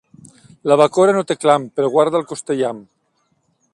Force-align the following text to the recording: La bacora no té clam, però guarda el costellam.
La 0.71 0.77
bacora 0.81 1.13
no 1.17 1.21
té 1.31 1.37
clam, 1.43 1.67
però 1.77 1.93
guarda 1.97 2.19
el 2.21 2.27
costellam. 2.33 2.81